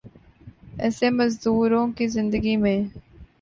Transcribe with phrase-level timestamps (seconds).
[0.79, 2.79] یسے مزدوروں کی زندگی میں